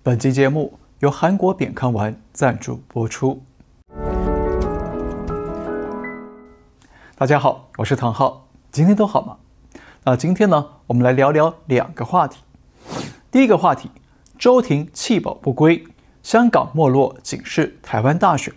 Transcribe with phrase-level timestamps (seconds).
[0.00, 3.42] 本期节目由韩国扁康丸赞助播出。
[7.16, 9.36] 大家好，我是唐浩，今天都好吗？
[10.04, 12.38] 那今天呢，我们来聊聊两个话题。
[13.30, 13.90] 第一个话题，
[14.38, 15.84] 周庭弃保不归，
[16.22, 18.54] 香港没落仅是台湾大选。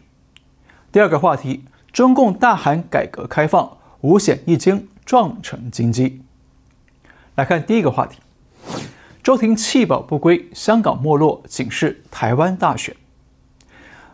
[0.91, 6.21] 第二个话题，中共大喊改革开放，五险一金撞成金鸡。
[7.33, 8.19] 来看第一个话题。
[9.23, 12.95] 周庭弃保不归，香港没落仅是台湾大选。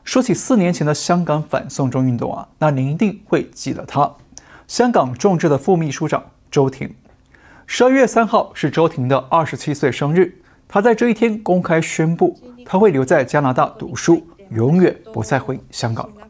[0.03, 4.13] 说起四年前的香港反送中运动啊，那您一定会记得他，
[4.67, 6.93] 香港众志的副秘书长周庭。
[7.65, 16.27] 十二月三号是周庭的二十七岁生日，他在这一天公开宣布，他会留在加拿大读书，永远不再回香港了。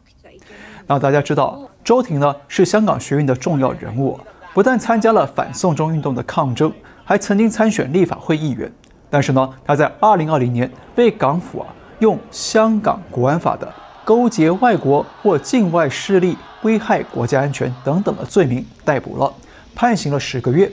[0.86, 4.20] 那大家知道，周庭呢是香港学运的重要人物，
[4.54, 6.72] 不但参加了反送中运动的抗争。
[7.08, 8.70] 还曾经参选立法会议员，
[9.08, 11.66] 但是呢，他在二零二零年被港府啊
[12.00, 13.66] 用香港国安法的
[14.04, 19.32] 勾结外国或境外势力危害国家安全等等的罪名逮捕了，
[19.74, 20.70] 判刑了十个月。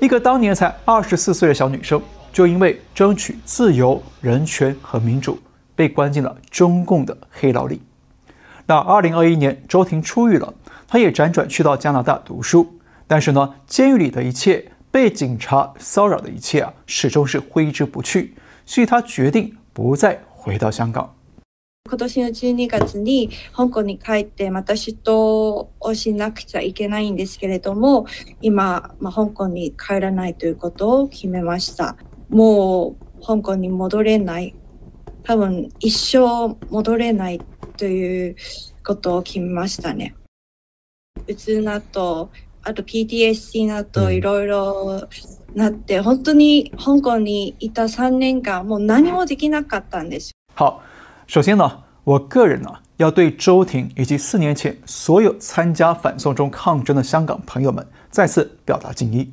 [0.00, 2.00] 一个当年才二十四岁的小女生，
[2.32, 5.36] 就因为争取自由、人权和民主，
[5.74, 7.82] 被关进了中共的黑牢里。
[8.66, 10.54] 那二零二一年，周婷出狱了，
[10.86, 12.78] 她也辗转去到加拿大读书，
[13.08, 14.66] 但是呢，监狱里的一切。
[14.94, 18.32] 被警察骚扰的一切啊，始终是挥之不去，
[18.64, 21.12] 所以他决定不再回到香港。
[21.90, 28.06] 今年の12月に香港に帰ってまた出头をしなくちゃいけないんですけれども、
[28.40, 31.96] 今まあ香港に帰らないということを决めました。
[32.28, 34.54] もう香港に戻れない、
[35.24, 37.40] 多分一生戻れない
[37.76, 38.36] という
[38.86, 40.14] ことを决めましたね。
[41.26, 42.30] うつなと。
[42.63, 45.07] あと PTSD などいろいろ
[45.55, 50.31] なって、本当に香港にいた三年间もう何もできなかったんです。
[50.55, 50.81] 好，
[51.25, 59.31] 首先呢，我个人呢要对周庭以及四年前所有参加反送中抗争的香港朋友们再次表达敬意。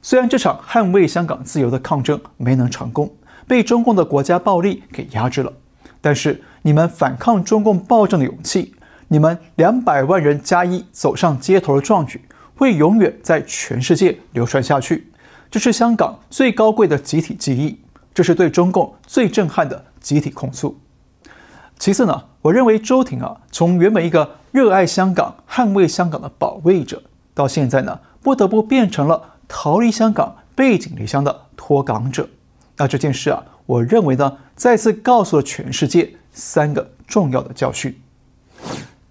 [0.00, 3.10] 虽然这场捍卫香港自由的抗争没能成功，
[3.48, 5.52] 被中共的国家暴力给压制了，
[6.00, 8.72] 但是你们反抗中共暴政的勇气，
[9.08, 12.22] 你们两百万人加一走上街头的壮举。
[12.55, 15.11] 会永远在全世界流传下去，
[15.49, 17.79] 这是香港最高贵的集体记忆，
[18.13, 20.79] 这是对中共最震撼的集体控诉。
[21.79, 27.01] 其次呢，我认为周庭啊，从原本一个热爱香港、捍卫香港的保卫者，
[27.33, 32.29] 到现在呢，不得不变成了逃离香港、背井离乡的脱港者。
[32.77, 37.99] 那这件事啊，我认为呢，再次告诉了全世界三个重要的教训。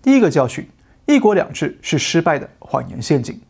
[0.01, 0.67] 第一个教训。
[1.07, 3.41] 一国两制是失败的谎言陷阱。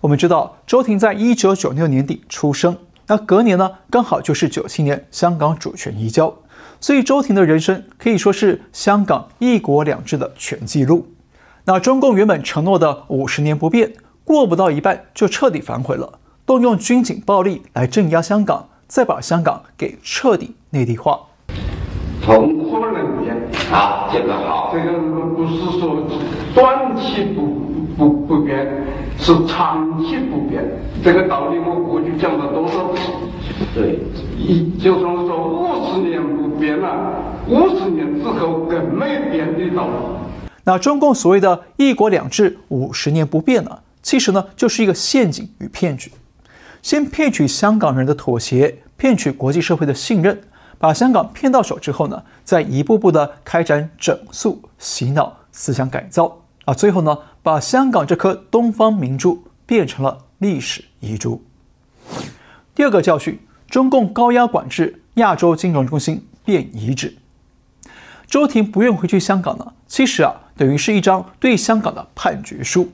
[0.00, 2.76] 我们知道，周庭在一九九六年底出生，
[3.06, 6.32] 那隔年呢，刚好就是九七年香港主权移交，
[6.80, 11.08] 所以周庭的人生可以说是香港一国两制的全纪录。
[11.64, 21.20] 那中共原本承诺的五十年不变，过不到一半就彻底反悔了，动用军警暴力来镇压香港，再把香港给彻底内地化。
[22.22, 22.70] 从
[23.72, 24.98] 啊，这个好，这个
[25.34, 26.06] 不是说。
[26.54, 27.42] 短期不
[27.96, 28.66] 不不变，
[29.18, 30.64] 是长期不变。
[31.02, 33.12] 这个道理我过去讲了多少次？
[33.74, 33.98] 对，
[34.38, 39.92] 一就算说五十年不变了，五十年之后更没变的道理。
[40.64, 43.78] 那中共所谓的一国两制五十年不变呢？
[44.02, 46.10] 其实呢，就是一个陷阱与骗局。
[46.82, 50.40] 先骗取香港人的妥协，骗取国际社会的信任，
[50.78, 56.42] 把香港骗到手之后呢，再一步步的开展整肃、洗脑、思想改造。
[56.64, 61.42] 啊，最后呢，把香港这颗东方明珠变成了历史遗珠。
[62.74, 63.38] 第二个教训：
[63.68, 67.16] 中共高压管制亚洲金融中心变遗址。
[68.26, 72.90] 周庭不愿回去香港呢，其实啊，等于是一张对香港的判决书，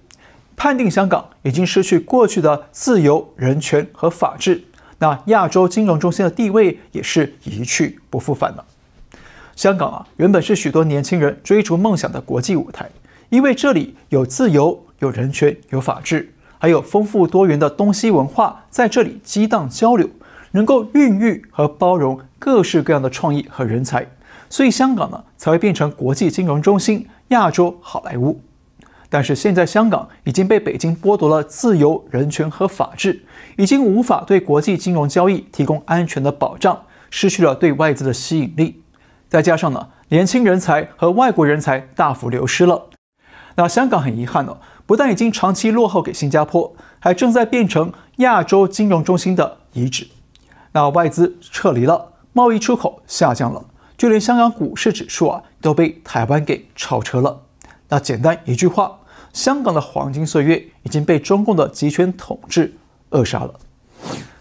[0.55, 4.63] 判定香港已经失去过去的自由、人权和法治，
[5.03, 8.65] 那亚洲金融中心的地位也是一去不复返了。
[9.57, 12.89] 香港啊，原本是许多年轻人追逐梦想的国际舞台。
[13.29, 20.09] 因为这里有自由、有人权、有法治，还有丰富多元的东西文化在这里激荡交流，
[20.53, 24.07] 能够孕育和包容各式各样的创意和人才，
[24.49, 28.41] 所以香港呢才会变成国际金融中心、亚洲好莱坞。
[29.13, 33.27] 但是现在香港已经被北京剥夺了自由、人权和法治，
[33.59, 38.83] 已经无法对国际金融交易提供安全的保障，失去了对外资的吸引力。
[39.29, 42.89] 再加上呢，年轻人才和外国人才大幅流失了。
[43.57, 44.57] 那香港很遗憾哦，
[44.87, 50.09] 不但已经长期落后给新加坡，还正在变成亚洲金融中心的遗址。
[50.73, 53.63] 那外资撤离了，贸易出口下降了，
[53.99, 57.43] 就连香港股市指数啊都被台湾给超车了。
[57.91, 59.01] 那简单一句话，
[59.33, 62.75] 香港的黄金岁月已经被中共的集权统治
[63.11, 63.55] 扼杀了。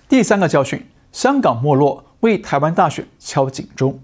[0.09, 3.99] 第三个教训，香港没落为台湾大选敲警钟。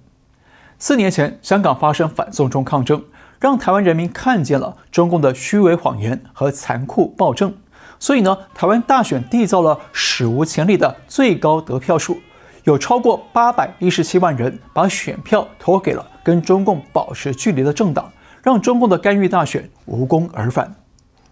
[0.80, 3.04] 四年前，香港发生反送中抗争，
[3.40, 7.54] 让台湾人民看见了中共的虚伪谎言和残酷暴政。
[8.00, 12.20] 所以呢，台湾大选缔造了史无前例的最高得票数，
[12.64, 18.12] 有超过八百一十七万人把选票投给了跟中共保持距离的政党，
[18.48, 20.74] 让中共的干预大选无功而返。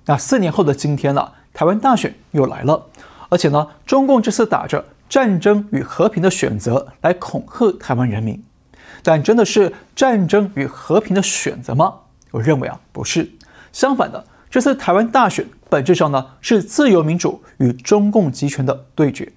[0.04, 2.88] 那四年后的今天呢，台湾大选又来了，
[3.30, 8.44] 而且呢，中共这次打着战争与和平的选择来恐吓台湾人民，
[9.02, 11.94] 但真的是战争与和平的选择吗？
[12.32, 13.32] 我认为啊，不是，
[13.72, 14.26] 相反的。
[14.50, 19.32] 这次台湾大选本质上呢，是自由民主与中共集权的对决。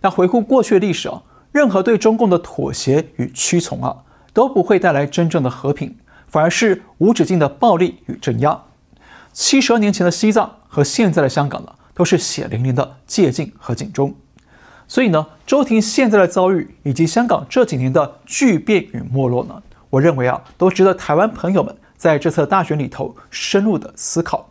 [0.00, 1.22] 那回顾过去的历史啊，
[1.52, 3.98] 任何对中共的妥协与屈从啊，
[4.32, 5.96] 都不会带来真正的和平，
[6.28, 8.62] 反而是无止境的暴力与镇压。
[9.32, 14.14] 七十二年前的西藏和现在的香港呢，都是血淋淋的借镜和警钟。
[14.86, 21.76] 所以呢，周婷现在的遭遇以及香港这几年的巨变与没落呢，我认为啊，都值得台湾朋友们。
[21.96, 24.50] 在这次大选里头，深入的思考。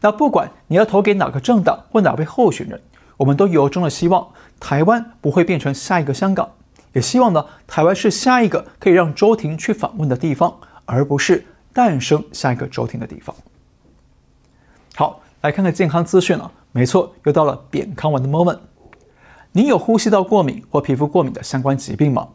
[0.00, 2.80] 那不管你要投给哪个政党或哪位候选人，
[3.18, 6.52] 我们都由衷的希望台湾不会变成下一个香港，
[6.94, 11.44] 也希望呢，台湾是下一个可以让周婷去访问的地方，而不是
[11.74, 13.36] 诞生下一个周庭的地方。
[14.94, 16.50] 好，来看看健康资讯了。
[16.72, 18.58] 没错，又到了扁康丸的 moment。
[19.52, 22.28] 你有呼吸道过敏或皮肤过敏的相关疾病吗？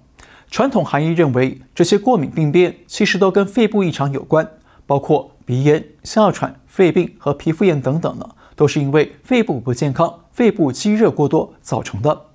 [0.49, 4.47] 传统韩医认为，这些过敏病变其实都跟肺部异常有关，
[4.85, 12.25] 包括鼻炎、哮喘、肺病和皮肤炎等等呢，都是因为肺部不健康、肺部积热过多造成的。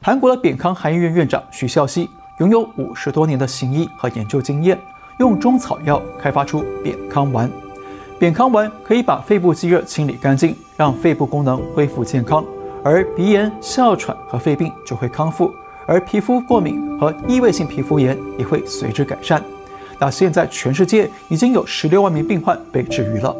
[0.00, 2.08] 韩国的扁康韩医院院长徐孝熙
[2.40, 4.76] 拥有五十多年的行医和研究经验，
[5.22, 7.48] 用中草药开发出扁康丸。
[8.18, 12.44] 扁康丸可以把肺部积热清理干净，让肺部功能恢复健康，
[12.82, 15.54] 而鼻炎、哮喘和肺病就会康复。
[15.86, 19.40] 而皮肤过敏和异位性皮肤炎也会随之改善。
[20.00, 23.32] 那现在全世界已经有十六万名病患被治愈了。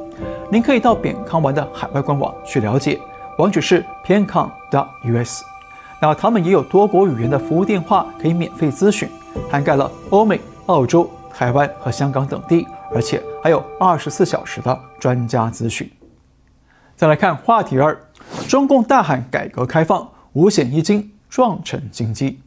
[0.52, 3.00] 您可以到扁康丸的海外官网去了解，
[3.38, 5.42] 网址是 piankang.us。
[6.00, 9.08] 那他们也有多国语言的服务电话可以免费咨询，
[9.50, 15.90] 涵盖了欧美、澳洲、台湾和香港等地，而且还有二十四小时的专家咨询。
[16.96, 17.98] 再来看话题二：
[18.48, 21.08] 中共大喊改革开放，五险一金。
[21.32, 22.42] 壮城经济，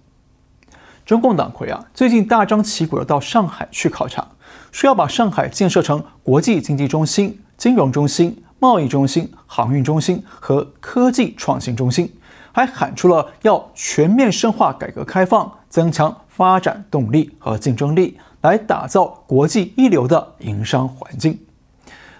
[1.07, 4.23] 中共党魁啊，最近大张旗鼓的到上海去考察，
[4.71, 12.13] 说要把上海建设成国际经济中心、金融中心、贸易中心、航运中心和科技创新中心，
[12.51, 21.39] 还喊出了要全面深化改革开放，增强发展动力和竞争力，来打造国际一流的营商环境。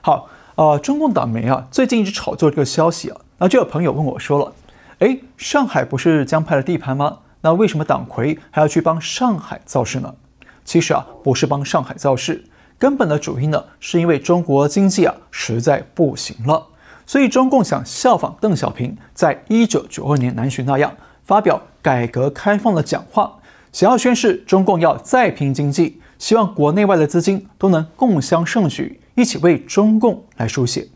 [0.02, 4.54] 好，呃，中共党媒啊，最近一直炒作这个消息啊，那就有朋友问我说了。
[5.00, 7.20] 哎，上海不是江派的地盘吗？
[7.42, 10.16] 那为什么党魁还要去帮上海造势呢？
[10.64, 12.46] 其实啊，不是帮上海造势，
[12.80, 16.68] 根本的主因呢，是因为中国经济啊实在不行了，
[17.06, 23.40] 所以中共想效仿邓小平在一九九二年南巡那样，发表改革开放的讲话，
[23.72, 30.88] 想要宣示中共要再拼经济，希望国内外的资金都能共襄盛举，一起为中共来书写。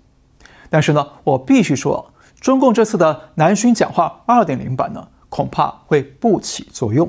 [0.72, 2.12] 但是呢，我必须说。
[2.42, 7.08] 中共这次的南巡讲话二点零版呢，恐怕会不起作用。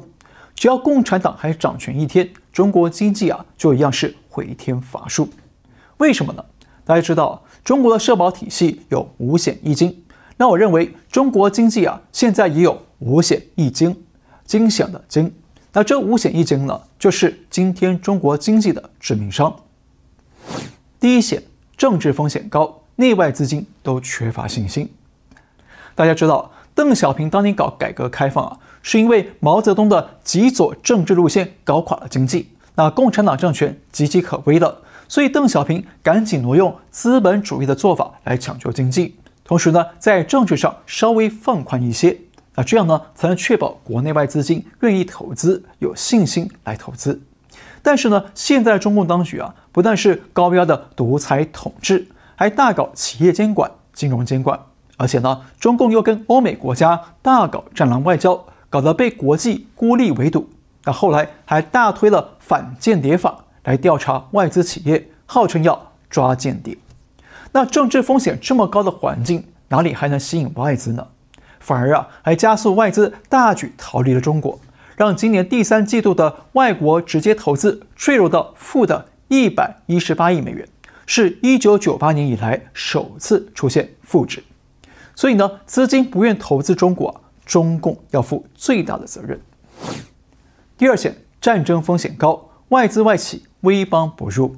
[0.55, 5.27] 只要共产党还掌权一天，中国经济啊就一样是回天乏术。
[5.97, 6.45] 为什么呢？
[6.85, 10.05] 大家知道，中国的社保体系有五险一金，
[10.37, 14.05] 那我认为中国经济啊现在也有五险一金，
[14.45, 15.33] 惊险的惊。
[15.73, 19.55] 那这五险一金呢，就是今天中国经济的致命伤。
[20.99, 21.43] 第一险，
[21.77, 24.93] 政治风险高，内外资金都缺乏信心。
[25.95, 42.19] 大家知道，邓小平当年搞改革开放啊，是因为毛泽东的极左政治路线搞垮了经济，那共产党政权岌岌可危了，所以邓小平赶紧挪用资本主义的做法来抢救经济，同时呢，在政治上稍微放宽一些，
[42.61, 47.19] 那这样呢，才能确保国内外资金愿意投资，有信心来投资。
[47.81, 54.61] 但是呢，现在中共当局啊，不但是高压的独裁统治，还大搞企业监管、金融监管。
[54.99, 60.47] 而且呢，中共又跟欧美国家大搞战狼外交，搞得被国际孤立围堵。
[60.85, 66.76] 那后来还大推了反间谍法来调查外资企业，号称要抓间谍。
[67.52, 71.07] 那政治风险这么高的环境，哪里还能吸引外资呢？
[71.61, 74.59] 反而啊，还加速外资大举逃离了中国，
[74.97, 80.67] 让今年第三季度的外国直接投资坠落到负的一百一十八亿美元，
[81.07, 84.43] 是一九九八年以来首次出现负值。
[85.14, 89.38] 所以呢，资金不愿投资中国，中共要负最大的责任。
[90.79, 94.57] 第二险，战争风险高，外资外企危邦不入。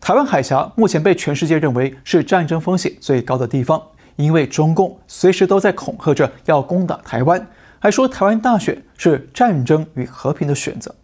[0.00, 3.80] 台湾海峡目前被全世界认为是战争风险最高的地方，
[4.16, 7.46] 因为中共随时都在恐吓着要攻打台湾，
[7.78, 10.94] 还说台湾大选是战争与和平的选择。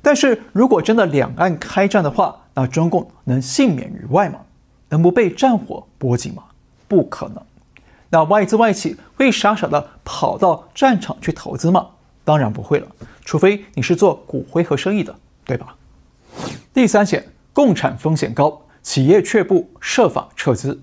[0.00, 4.40] 但是如果真的两岸开战的话，那中共能幸免于外吗？
[4.88, 6.42] 能不被战火波及吗？
[6.88, 7.42] 不可能。
[8.10, 11.86] 那外资外企会傻傻的跑到战场去投资吗？
[12.24, 12.86] 当然不会了，
[13.24, 15.14] 除非你是做骨灰盒生意的，
[15.44, 15.74] 对吧？
[16.74, 20.80] 第三险，共产风险高，企业却不设法撤资。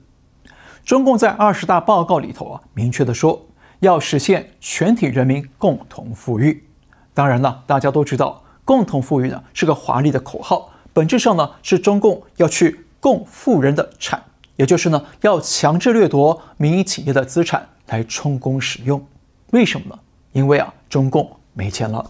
[0.90, 3.46] 中共在二十大报告里头啊，明确的说
[3.82, 6.68] 要实现全体人民共同富裕。
[7.14, 14.20] 当然了，大家都知道，共同富裕呢是个华丽的口号，本质上呢是中共要去共富人的产。
[14.56, 19.06] 也就是呢，要强制掠夺民营企业的资产来充公使用，
[19.52, 20.00] 为什么呢？
[20.32, 22.04] 因为啊，中共没钱了，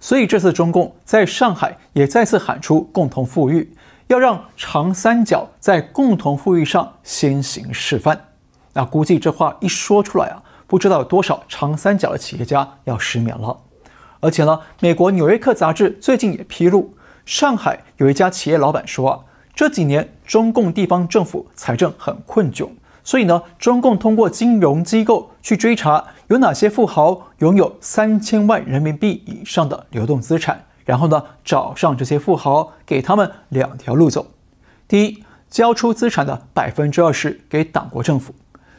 [0.00, 3.72] 所以这次中共在上海也再次喊出共同富裕，
[4.08, 8.28] 要让长三角在共同富裕上先行示范。
[8.74, 13.56] 那估计这话一说出来啊，不知道有多少长三角的企业家要失眠了。
[14.20, 16.94] 而且呢，美国《纽约客》杂志最近也披露，
[17.26, 19.20] 上海有一家企业老板说啊。
[19.54, 22.70] 这几年，中共地方政府财政很困窘，
[23.04, 34.26] 所以呢，中共通过金融机构去追查有哪些富豪拥有三千万人民币以上的流动资产，然后呢，找上这些富豪，给他们两条路走：
[34.88, 38.32] 第一，交出资产的百分之二十给党国政府；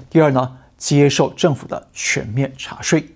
[0.09, 3.15] 第二呢，接受政府的全面查税。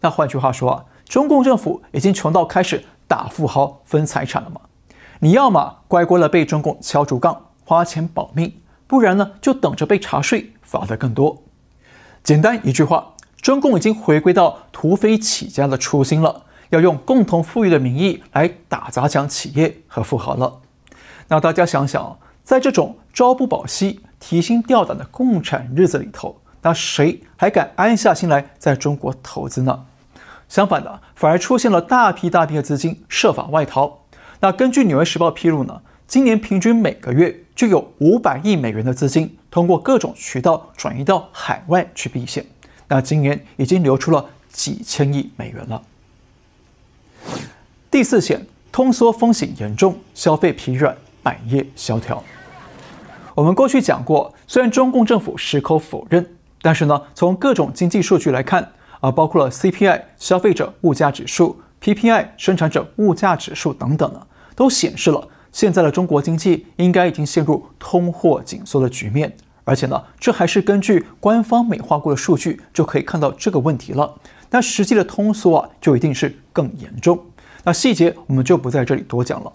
[0.00, 4.60] 那换句话说啊，中共政府已经穷到开始打富豪分财产了吗？
[5.20, 8.52] 你要么乖乖的被中共敲竹杠，花钱保命，
[8.86, 11.42] 不然呢就等着被查税，罚得更多。
[12.22, 20.60] 简单一句话，中共已经回归到土匪起家的初心了，要用共同富裕的名义来打砸抢企业和富豪了。
[21.28, 29.86] 那大家想想，在这种朝不保夕、提心吊胆的共产日子里头，那谁还敢安下心来在中国投资呢？
[30.48, 34.04] 相反的，反而出现了大批大批的资金设法外逃。
[34.38, 42.46] 那根据《纽约时报》披露呢，今年平均每个月就有五百亿美元的资金通过各种渠道转移到海外去避险。
[42.86, 45.82] 那今年已经流出了几千亿美元了。
[47.90, 52.22] 第四险，通缩风险严重，消费疲软，百业萧条。
[53.34, 56.26] 我们过去讲过，虽然中共政府矢口否认，
[56.62, 61.60] 但是呢，从各种经济数据来看，啊，包括了 CPI 消费者物价指数。
[61.78, 74.14] PPI 生产者物价指数等等呢，都显示了现在的中国经济应该已经陷入通货紧缩的局面，而且呢，这还是根据官方美化过的数据就可以看到这个问题了。
[74.50, 77.18] 那实际的通缩啊，就一定是更严重。
[77.64, 79.52] 那细节我们就不在这里多讲了。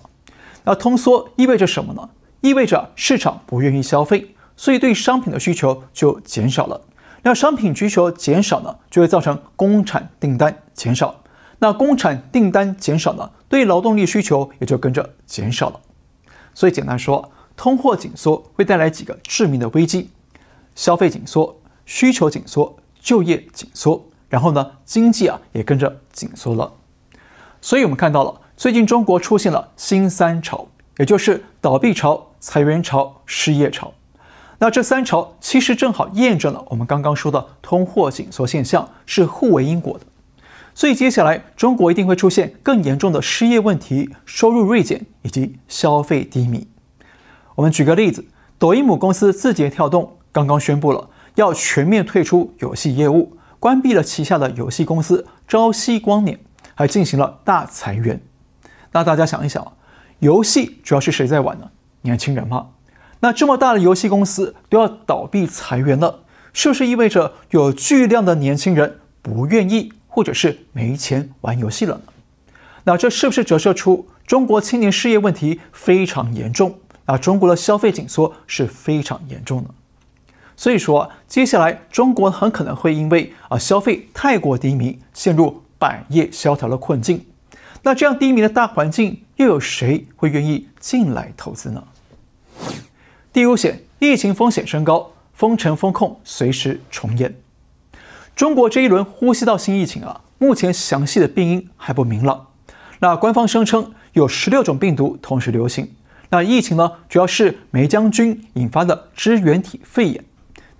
[0.64, 2.10] 那通缩意味着什么呢？
[2.42, 6.82] 意味着市场不愿意消费，所以对商品的需求就减少了。
[7.24, 11.24] 那商品需求减少呢，就会造成工厂订单减少。
[11.60, 15.80] 那工厂订单减少呢，对劳动力需求也就跟着减少了。
[16.54, 20.10] 所以简单说，通货紧缩会带来几个致命的危机：
[20.76, 26.72] 消费紧缩、需求紧缩、就业紧缩，然后呢，经济啊也跟着紧缩了。
[27.60, 30.66] 所以我们看到了，最近中国出现了新三潮，
[31.00, 33.94] 也就是倒闭潮、裁员潮、失业潮。
[34.58, 40.06] 那这三潮其实正好验证了我们刚刚说的通货紧缩现象是互为因果的。
[40.74, 46.66] 所以接下来，中国一定会出现更严重的失业问题、收入锐减以及消费低迷。
[47.56, 48.24] 我们举个例子，
[48.58, 56.39] 抖音母公司字节跳动刚刚宣布了要全面退出游戏业务，关闭了旗下的游戏公司朝夕光年，
[56.74, 58.20] 还进行了大裁员。
[58.91, 59.74] 那大家想一想，
[60.18, 61.70] 游戏主要是谁在玩呢？
[62.01, 62.70] 年轻人吗？
[63.20, 66.22] 那这么大的游戏公司都要倒闭裁员了，
[66.53, 69.94] 是不是意味着有巨量的年轻人不愿意？
[70.08, 72.53] 或者是没钱玩游戏了呢？
[72.86, 76.80] 那这是不是折射出中国青年失业问题非常严重？
[77.06, 79.70] 那中国的消费紧缩是非常严重的。
[80.62, 87.25] 所以说，接下来中国很可能会因为啊消费太过低迷，陷入百业萧条的困境。
[87.82, 91.84] 那这样低迷的大环境，又有谁会愿意进来投资呢？
[93.34, 97.34] 第五险，疫情风险升高，封城封控随时重演。
[98.36, 102.50] 中国这一轮呼吸道新疫情啊，目前详细的病因还不明朗。
[103.00, 105.91] 那官方声称有十六种病毒同时流行。
[106.30, 110.24] 那疫情呢，主要是霉浆菌引发的支原体肺炎，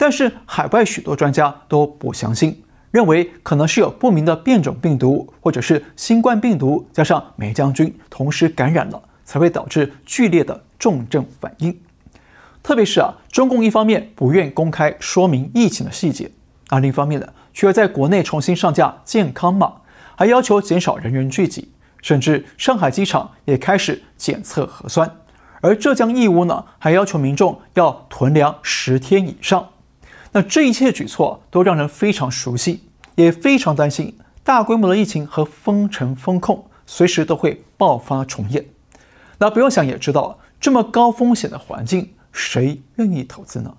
[0.01, 11.79] 但是海外许多专家都不相信，认为可能是有不明的变种病毒，或者是新冠病毒加上梅将军同时感染了，才会导致剧烈的重症反应。
[12.63, 16.31] 特别是啊，中共一方面不愿公开说明疫情的细节，
[16.70, 19.72] 而另一方面呢，却要在国内重新上架健康码，
[20.15, 21.70] 还要求减少人员聚集，
[22.01, 25.17] 甚至上海机场也开始检测核酸。
[25.62, 29.67] 而浙江义乌呢，还要求民众要囤粮十天以上。
[30.31, 32.83] 那这一切举措都让人非常熟悉，
[33.15, 38.65] 也非常担心大规模的疫情和封城封控随时都会爆发重演。
[39.38, 43.75] 那不用想也知道，这么高风险的环境，谁愿意投资呢？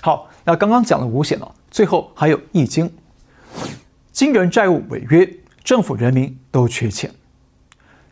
[0.00, 2.90] 好，那刚刚讲了五险了，最后还有易经，
[4.12, 5.28] 惊人债务违约，
[5.64, 7.12] 政府人民都缺钱。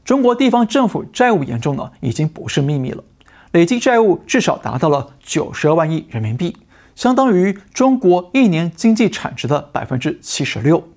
[0.04, 3.02] 中国地方政府债务严重呢，已经不是秘密了。
[3.52, 6.56] 累计债务至少达到了九十二万亿人民币，
[6.94, 10.88] 相当于中国一年经济产值的百分之七十六。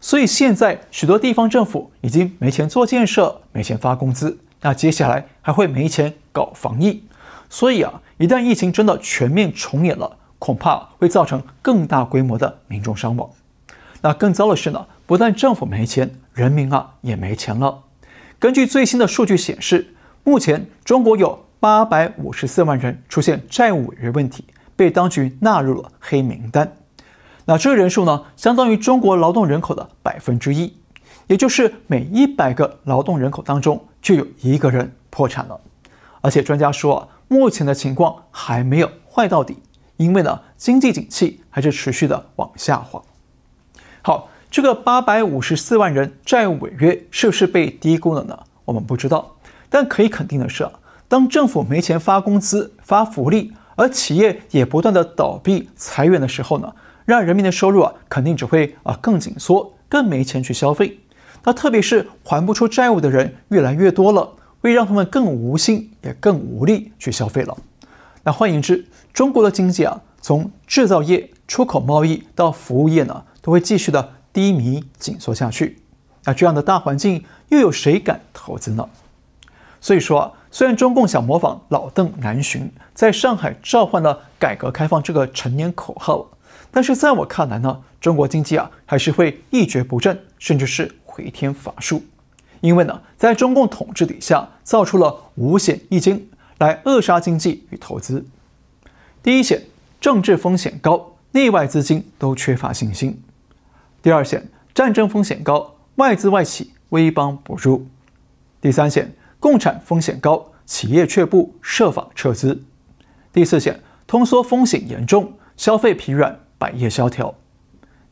[0.00, 7.04] 所以现在许多地方政府已经没钱做建设，没钱发工资，那接下来还会没钱搞防疫。
[7.48, 13.30] 所以啊，一旦疫情真的全面重演了，恐怕会造成更大规模的民众伤亡。
[14.02, 17.84] 那更糟的是呢，不但政府没钱，人民啊也没钱了。
[18.38, 24.44] 根据最新的数据显示，目前中国有八百五十四万人出现债务违约问题，
[24.76, 26.76] 被当局纳入了黑名单。
[27.44, 30.76] 那这个人数呢，相当于中国劳动人口的百分之一，
[31.26, 35.60] 也就是每一百个劳动人口当中就有一个人破产了。
[36.20, 39.58] 而且专家说啊，目前的情况还没有坏到底，
[39.96, 43.02] 因为呢，经济景气还是持续的往下滑。
[44.02, 44.28] 好。
[44.50, 48.38] 这个八百五十四万人债务违约是不是被低估了呢？
[48.64, 49.34] 我们不知道，
[49.68, 50.70] 但可以肯定的是，
[51.08, 61.00] 当政府没钱发工资、发福利，而企业也不断的倒闭、裁员的时候呢，让人民的收入啊肯定只会啊更紧缩，更没钱去消费。
[61.42, 67.56] 那特别是还不出债务的人越来越多了，会让他们更无心也更无力去消费了。
[68.22, 74.14] 那换言之，中国的经济啊，从制造业、出口贸易到服务业呢，都会继续的。
[74.34, 75.78] 低迷紧缩下去，
[76.24, 78.84] 那这样的大环境又有谁敢投资呢？
[79.80, 86.28] 所以说，虽然中共想模仿老邓南巡，在上海召唤了改革开放这个陈年口号，
[86.70, 92.04] 但是在我看来呢，中国经济啊还是会一蹶不振，甚至是回天乏术。
[92.60, 98.24] 因为呢，在中共统治底下，造出了五险一金来扼杀经济与投资。
[99.24, 99.60] 第一险，
[100.00, 103.20] 政治风险高，内外资金都缺乏信心。
[104.00, 107.88] 第二险，战争风险高，外资外企威邦不入；
[108.60, 109.12] 第三险，
[109.44, 112.62] 共产风险高，企业却步，设法撤资；
[113.30, 117.34] 第四险，通缩风险严重，消费疲软，百业萧条；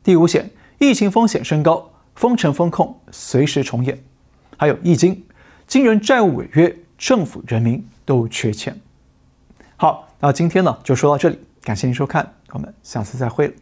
[0.02, 3.96] 第五险，疫情风险升高，封城封控随时重演；
[4.58, 5.24] 还有易经，
[5.66, 8.78] 惊人债务违约，政府人民都缺钱。
[9.76, 13.54] 好，那今天呢就说到这里，感谢您收看，我们下次再会了。